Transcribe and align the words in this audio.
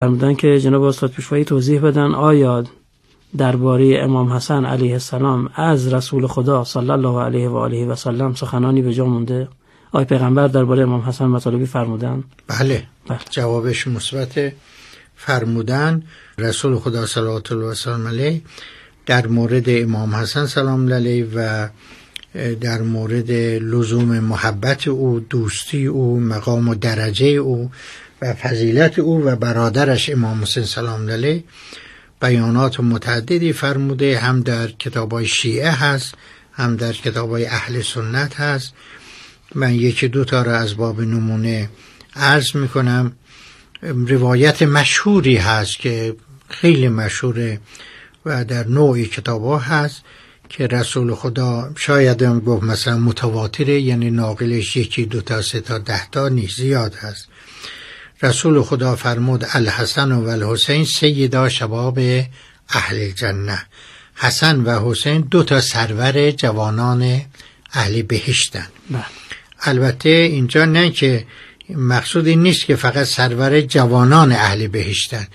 فرمودن 0.00 0.34
که 0.34 0.60
جناب 0.60 0.82
استاد 0.82 1.10
پیشوایی 1.10 1.44
توضیح 1.44 1.80
بدن 1.80 2.14
آیا 2.14 2.64
درباره 3.36 3.98
امام 4.02 4.32
حسن 4.32 4.64
علیه 4.64 4.92
السلام 4.92 5.50
از 5.54 5.92
رسول 5.92 6.26
خدا 6.26 6.64
صلی 6.64 6.90
الله 6.90 7.22
علیه 7.22 7.48
و 7.48 7.56
آله 7.56 7.86
و 7.86 7.94
سلم 7.94 8.34
سخنانی 8.34 8.82
به 8.82 8.94
جا 8.94 9.04
مونده؟ 9.04 9.48
آیا 9.92 10.04
پیغمبر 10.04 10.48
درباره 10.48 10.82
امام 10.82 11.00
حسن 11.00 11.24
مطالبی 11.24 11.66
فرمودن. 11.66 12.24
بله, 12.48 12.84
بله. 13.08 13.18
جوابش 13.30 13.86
مثبت 13.86 14.52
فرمودن. 15.16 16.02
رسول 16.38 16.78
خدا 16.78 17.06
صلی 17.06 17.22
الله 17.22 18.04
و 18.04 18.08
علیه 18.08 18.42
در 19.06 19.26
مورد 19.26 19.64
امام 19.68 20.14
حسن 20.14 20.46
سلام 20.46 20.92
علیه 20.92 21.26
و 21.34 21.68
در 22.60 22.82
مورد 22.82 23.30
لزوم 23.62 24.20
محبت 24.20 24.88
او 24.88 25.20
دوستی 25.20 25.86
او 25.86 26.20
مقام 26.20 26.68
و 26.68 26.74
درجه 26.74 27.26
او 27.26 27.70
و 28.22 28.34
فضیلت 28.34 28.98
او 28.98 29.24
و 29.24 29.36
برادرش 29.36 30.10
امام 30.10 30.42
حسین 30.42 30.64
سلام 30.64 31.10
علیه 31.10 31.44
بیانات 32.20 32.80
متعددی 32.80 33.52
فرموده 33.52 34.18
هم 34.18 34.40
در 34.40 34.66
کتاب 34.66 35.12
های 35.12 35.26
شیعه 35.26 35.70
هست 35.70 36.14
هم 36.52 36.76
در 36.76 36.92
کتاب 36.92 37.30
های 37.30 37.46
اهل 37.46 37.82
سنت 37.82 38.40
هست. 38.40 38.72
من 39.54 39.74
یکی 39.74 40.08
دو 40.08 40.24
تا 40.24 40.42
را 40.42 40.56
از 40.56 40.76
باب 40.76 41.00
نمونه 41.00 41.68
عرض 42.16 42.56
می‌کنم. 42.56 43.12
روایت 43.82 44.62
مشهوری 44.62 45.36
هست 45.36 45.78
که 45.78 46.16
خیلی 46.48 46.88
مشهوره 46.88 47.60
و 48.26 48.44
در 48.44 48.66
نوعی 48.66 49.06
کتاب 49.06 49.44
ها 49.44 49.58
هست 49.58 50.02
که 50.48 50.66
رسول 50.66 51.14
خدا 51.14 51.72
شاید 51.76 52.22
هم 52.22 52.40
گفت 52.40 52.62
مثلا 52.62 52.98
متواتره 52.98 53.80
یعنی 53.80 54.10
ناقلش 54.10 54.76
یکی 54.76 55.06
دو 55.06 55.20
تا 55.20 55.42
سه 55.42 55.60
تا 55.60 55.78
ده 55.78 56.10
تا 56.10 56.28
نیست 56.28 56.56
زیاد 56.56 56.94
هست. 56.94 57.28
رسول 58.22 58.62
خدا 58.62 58.96
فرمود 58.96 59.44
الحسن 59.52 60.12
و 60.12 60.28
الحسین 60.28 60.84
سیدا 60.84 61.48
شباب 61.48 61.98
اهل 62.68 63.10
جنه 63.10 63.66
حسن 64.14 64.60
و 64.60 64.90
حسین 64.90 65.20
دو 65.20 65.42
تا 65.42 65.60
سرور 65.60 66.30
جوانان 66.30 67.20
اهل 67.72 68.02
بهشتن. 68.02 68.66
بله. 68.90 69.04
البته 69.60 70.08
اینجا 70.08 70.64
نه 70.64 70.90
که 70.90 71.26
مقصود 71.70 72.26
این 72.26 72.42
نیست 72.42 72.64
که 72.64 72.76
فقط 72.76 73.06
سرور 73.06 73.60
جوانان 73.60 74.32
اهل 74.32 74.66
بهشتن. 74.66 75.26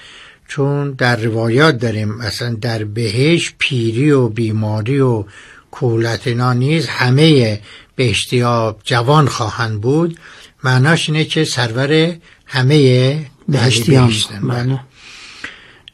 چون 0.47 0.91
در 0.91 1.15
روایات 1.15 1.77
داریم 1.77 2.09
مثلا 2.09 2.53
در 2.53 2.83
بهش 2.83 3.53
پیری 3.57 4.11
و 4.11 4.27
بیماری 4.27 4.99
و 4.99 5.25
کولت 5.71 6.27
اینا 6.27 6.53
نیز 6.53 6.87
همه 6.87 7.61
بهشتی 7.95 8.45
جوان 8.83 9.27
خواهند 9.27 9.81
بود. 9.81 10.17
معناش 10.63 11.09
اینه 11.09 11.25
که 11.25 11.43
سرور 11.43 12.15
همه 12.51 13.25
بهشتیان. 13.49 14.13
بله. 14.43 14.79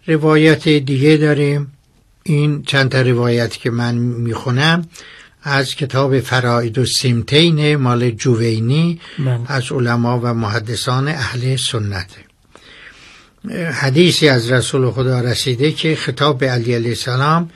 روایت 0.08 0.70
دیگه 0.70 1.18
داریم. 1.18 1.72
این 2.24 2.64
چند 2.64 2.90
تا 2.90 3.02
روایت 3.02 3.58
که 3.58 3.70
من 3.70 3.96
می‌خونم. 3.96 4.88
از 5.44 5.76
کتاب 5.76 6.20
فرائد 6.20 6.78
و 6.78 6.86
سیمتین 6.86 7.76
مال 7.76 8.12
جوینی 8.12 9.00
بله. 9.20 9.40
از 9.48 9.72
علما 9.72 10.20
و 10.24 10.34
محدثان 10.34 11.08
اهل 11.08 11.56
سنت. 11.56 12.10
حدیثی 13.74 14.30
از 14.30 14.52
رسول 14.52 14.92
خدا 14.92 15.22
رسیده 15.22 15.72
که 15.72 15.96
خطاب 15.96 16.44
علی 16.44 16.74
علیه 16.74 16.90
السلام 16.90 17.50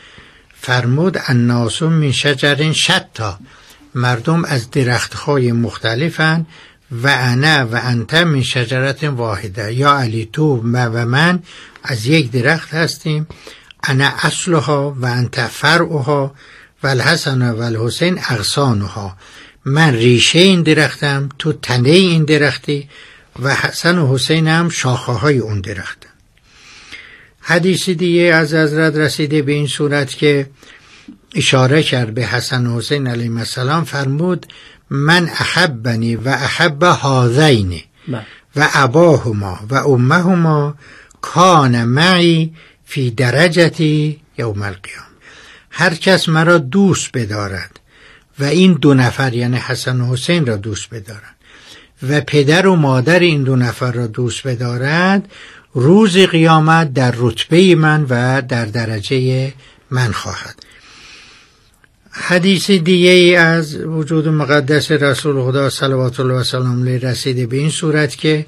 فرمود 0.54 1.18
الناس 1.28 1.82
من 1.82 2.12
شجر 2.12 2.72
شتا. 2.72 3.40
مردم 3.96 4.46
از 4.46 4.72
درختهای 4.72 5.52
مختلفن. 5.52 6.46
و 6.92 7.08
انا 7.08 7.68
و 7.72 7.80
انت 7.84 8.14
من 8.14 8.42
شجرت 8.42 9.04
واحده. 9.04 9.74
یا 9.74 9.92
علی 9.92 10.30
تو 10.34 10.62
و 10.64 11.06
من 11.06 11.40
از 11.84 12.06
یک 12.06 12.32
درخت 12.32 12.74
هستیم. 12.74 13.28
انا 13.84 14.12
اصلها 14.22 14.98
و 15.00 15.06
انت 15.06 15.42
فرعها 15.48 16.36
و 16.84 16.88
الحسن 16.88 17.52
و 17.52 17.62
الحسین 17.62 18.20
اغسانها 18.30 19.18
من 19.66 19.94
ریشه 19.94 20.40
این 20.40 20.62
درختم 20.62 21.30
تو 21.40 21.54
تنه 21.54 21.90
این 21.90 22.24
درختی 22.24 22.90
و 23.40 23.56
حسن 23.56 23.98
و 23.98 24.14
حسین 24.14 24.48
هم 24.48 24.70
شاخه 24.70 25.12
های 25.12 25.38
اون 25.38 25.62
درختم 25.62 26.10
حدیث 27.40 27.90
دیگه 27.90 28.22
از 28.22 28.54
حضرت 28.54 28.96
رسیده 28.96 29.42
به 29.42 29.52
این 29.52 29.68
صورت 29.68 30.18
که 30.18 30.50
اشاره 31.36 31.84
کرد 31.84 32.14
به 32.14 32.26
حسن 32.26 32.66
و 32.66 32.78
حسین 32.78 33.08
علیه 33.08 33.38
السلام 33.38 33.84
فرمود 33.84 34.46
من 34.92 35.30
احبنی 35.30 36.16
و 36.16 36.30
احب 36.30 36.84
هاذین 36.84 37.82
بله. 38.08 38.26
و 38.56 38.70
اباهما 38.74 39.60
و 39.70 39.76
امهما 39.76 40.76
کان 41.22 41.84
معی 41.84 42.54
فی 42.86 43.12
درجتی 43.12 44.22
یوم 44.38 44.62
القیام 44.62 45.06
هر 45.70 45.94
کس 45.94 46.30
مرا 46.30 46.58
دوست 46.58 47.12
بدارد 47.14 47.80
و 48.40 48.44
این 48.44 48.74
دو 48.74 48.94
نفر 48.94 49.34
یعنی 49.34 49.58
حسن 49.58 50.02
و 50.02 50.14
حسین 50.14 50.46
را 50.46 50.56
دوست 50.56 50.90
بدارد 50.90 51.36
و 52.10 52.22
پدر 52.22 52.68
و 52.68 52.76
مادر 52.76 53.20
این 53.20 53.44
دو 53.44 53.56
نفر 53.56 53.92
را 53.92 54.08
دوست 54.08 54.48
بدارد 54.48 55.32
روز 55.74 56.18
قیامت 56.18 56.94
در 56.94 57.14
رتبه 57.18 57.76
من 57.76 58.06
و 58.10 58.42
در 58.42 58.66
درجه 58.66 59.54
من 59.90 60.12
خواهد 60.12 60.56
حدیث 62.12 62.72
دیگه 62.72 63.10
ای 63.10 63.36
از 63.36 63.76
وجود 63.76 64.28
مقدس 64.28 64.92
رسول 64.92 65.44
خدا 65.44 65.70
صلوات 65.70 66.20
الله 66.20 66.34
و 66.34 66.44
سلام 66.44 66.82
علیه 66.82 66.98
رسیده 66.98 67.48
به 67.48 67.58
این 67.58 67.70
صورت 67.70 68.16
که 68.16 68.46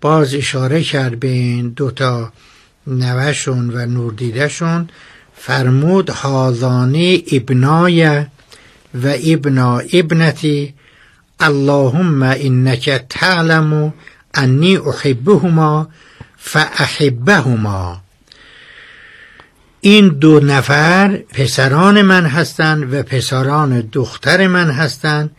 باز 0.00 0.34
اشاره 0.34 0.82
کرد 0.82 1.20
به 1.20 1.28
این 1.28 1.68
دوتا 1.68 2.32
نوشون 2.86 3.70
و 3.70 3.86
نوردیدشون 3.86 4.88
فرمود 5.34 6.10
حاضانی 6.10 7.24
ابنای 7.32 8.24
و 8.94 9.14
ابنا 9.24 9.78
ابنتی 9.78 10.74
اللهم 11.40 12.22
انک 12.22 12.90
تعلم 13.08 13.94
انی 14.34 14.76
احبهما 14.76 15.88
فاحبهما. 16.36 18.02
این 19.88 20.08
دو 20.08 20.40
نفر 20.40 21.16
پسران 21.16 22.02
من 22.02 22.26
هستند 22.26 22.94
و 22.94 23.02
پسران 23.02 23.80
دختر 23.80 24.46
من 24.46 24.70
هستند. 24.70 25.30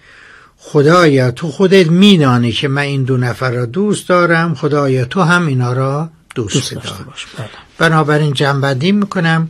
خدایا 0.58 1.32
تو 1.32 1.52
خودت 1.52 1.88
میدانی 1.88 2.52
که 2.52 2.68
من 2.68 2.82
این 2.82 3.04
دو 3.04 3.18
نفر 3.18 3.52
را 3.52 3.66
دوست 3.66 4.10
دارم. 4.10 4.56
خدایا 4.56 5.06
تو 5.06 5.22
هم 5.22 5.48
اینا 5.48 5.74
را 5.74 6.10
دوست, 6.36 6.74
دوست 6.74 6.74
دار. 6.74 7.08
بله. 7.38 7.48
بنابراین 7.78 8.34
جنبندی 8.34 8.92
می‌کنم. 8.92 9.50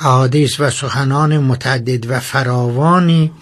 احادیث 0.00 0.60
و 0.60 0.70
سخنان 0.70 1.38
متعدد 1.38 2.10
و 2.10 2.20
فراوانی 2.20 3.32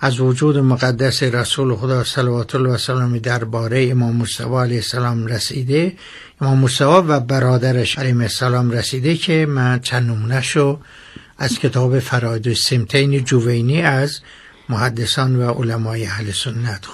از 0.00 0.20
وجود 0.20 0.58
مقدس 0.58 1.22
رسول 1.22 1.74
خدا 1.76 2.04
صلوات 2.04 2.54
الله 2.54 2.68
و 2.68 2.76
سلامی 2.76 3.20
درباره 3.20 3.88
امام 3.90 4.16
مصطفی 4.16 4.54
علیه 4.54 4.76
السلام 4.76 5.26
رسیده 5.26 5.96
امام 6.40 6.58
مصطفی 6.58 6.84
و 7.08 7.20
برادرش 7.20 7.98
علیه 7.98 8.22
السلام 8.22 8.70
رسیده 8.70 9.14
که 9.16 9.46
من 9.48 9.80
چند 9.80 10.10
نمونهشو 10.10 10.80
از 11.38 11.58
کتاب 11.58 11.98
فراید 11.98 12.52
سمتین 12.52 13.24
جوینی 13.24 13.82
از 13.82 14.20
محدثان 14.68 15.36
و 15.36 15.50
علمای 15.50 16.06
اهل 16.06 16.32
سنت 16.32 16.84